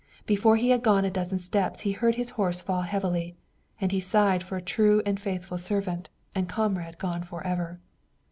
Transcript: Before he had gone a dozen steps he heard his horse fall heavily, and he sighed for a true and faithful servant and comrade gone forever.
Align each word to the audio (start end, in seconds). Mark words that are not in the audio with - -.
Before 0.25 0.55
he 0.55 0.71
had 0.71 0.81
gone 0.81 1.05
a 1.05 1.11
dozen 1.11 1.37
steps 1.37 1.81
he 1.81 1.91
heard 1.91 2.15
his 2.15 2.31
horse 2.31 2.59
fall 2.59 2.81
heavily, 2.81 3.35
and 3.79 3.91
he 3.91 3.99
sighed 3.99 4.41
for 4.41 4.57
a 4.57 4.59
true 4.63 5.03
and 5.05 5.19
faithful 5.19 5.59
servant 5.59 6.09
and 6.33 6.49
comrade 6.49 6.97
gone 6.97 7.21
forever. 7.21 7.79